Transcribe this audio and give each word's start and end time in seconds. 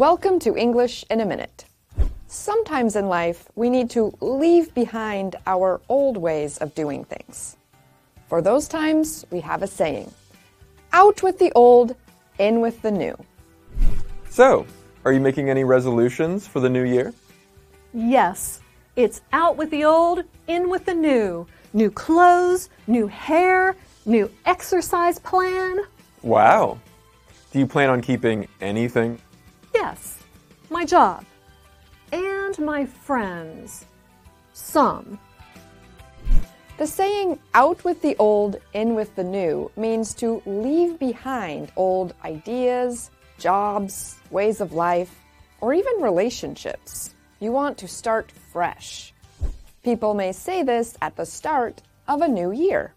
Welcome 0.00 0.38
to 0.38 0.56
English 0.56 1.04
in 1.10 1.20
a 1.20 1.26
Minute. 1.26 1.66
Sometimes 2.26 2.96
in 2.96 3.08
life, 3.08 3.46
we 3.54 3.68
need 3.68 3.90
to 3.90 4.16
leave 4.22 4.72
behind 4.74 5.36
our 5.46 5.82
old 5.90 6.16
ways 6.16 6.56
of 6.56 6.74
doing 6.74 7.04
things. 7.04 7.58
For 8.26 8.40
those 8.40 8.66
times, 8.66 9.26
we 9.30 9.40
have 9.40 9.62
a 9.62 9.66
saying 9.66 10.10
out 10.94 11.22
with 11.22 11.38
the 11.38 11.52
old, 11.52 11.96
in 12.38 12.62
with 12.62 12.80
the 12.80 12.90
new. 12.90 13.14
So, 14.30 14.64
are 15.04 15.12
you 15.12 15.20
making 15.20 15.50
any 15.50 15.64
resolutions 15.64 16.46
for 16.46 16.60
the 16.60 16.70
new 16.70 16.84
year? 16.84 17.12
Yes, 17.92 18.62
it's 18.96 19.20
out 19.34 19.58
with 19.58 19.70
the 19.70 19.84
old, 19.84 20.24
in 20.48 20.70
with 20.70 20.86
the 20.86 20.94
new. 20.94 21.46
New 21.74 21.90
clothes, 21.90 22.70
new 22.86 23.06
hair, 23.06 23.76
new 24.06 24.30
exercise 24.46 25.18
plan. 25.18 25.80
Wow. 26.22 26.78
Do 27.52 27.58
you 27.58 27.66
plan 27.66 27.90
on 27.90 28.00
keeping 28.00 28.48
anything? 28.62 29.20
Yes, 29.90 30.22
my 30.70 30.84
job. 30.84 31.24
And 32.12 32.56
my 32.60 32.86
friends. 32.86 33.86
Some. 34.52 35.18
The 36.78 36.86
saying 36.86 37.40
out 37.54 37.82
with 37.82 38.00
the 38.00 38.14
old, 38.18 38.60
in 38.72 38.94
with 38.94 39.16
the 39.16 39.24
new 39.24 39.68
means 39.76 40.14
to 40.22 40.42
leave 40.46 40.96
behind 41.00 41.72
old 41.74 42.14
ideas, 42.24 43.10
jobs, 43.38 44.16
ways 44.30 44.60
of 44.60 44.72
life, 44.72 45.12
or 45.60 45.74
even 45.74 46.00
relationships. 46.00 47.12
You 47.40 47.50
want 47.50 47.76
to 47.78 47.88
start 47.88 48.30
fresh. 48.52 49.12
People 49.82 50.14
may 50.14 50.30
say 50.30 50.62
this 50.62 50.96
at 51.02 51.16
the 51.16 51.26
start 51.26 51.82
of 52.06 52.22
a 52.22 52.28
new 52.28 52.52
year. 52.52 52.94